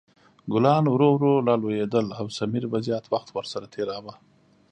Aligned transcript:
ګلان 0.53 0.83
ورو 0.89 1.09
ورو 1.13 1.33
لا 1.47 1.55
لویدل 1.61 2.07
او 2.19 2.25
سمیر 2.37 2.65
به 2.71 2.77
زیات 2.87 3.05
وخت 3.13 3.29
ورسره 3.31 3.65
تېراوه. 3.73 4.13